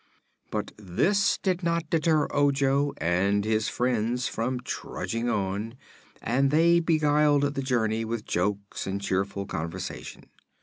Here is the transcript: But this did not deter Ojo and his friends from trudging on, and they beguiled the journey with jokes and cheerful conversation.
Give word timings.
But 0.49 0.71
this 0.77 1.37
did 1.37 1.61
not 1.61 1.91
deter 1.91 2.27
Ojo 2.31 2.91
and 2.97 3.45
his 3.45 3.69
friends 3.69 4.27
from 4.27 4.59
trudging 4.61 5.29
on, 5.29 5.75
and 6.23 6.49
they 6.49 6.79
beguiled 6.79 7.53
the 7.53 7.61
journey 7.61 8.03
with 8.03 8.25
jokes 8.25 8.87
and 8.87 8.99
cheerful 8.99 9.45
conversation. 9.45 10.31